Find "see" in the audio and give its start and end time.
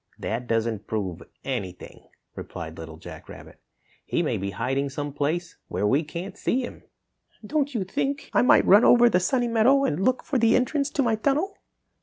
6.35-6.61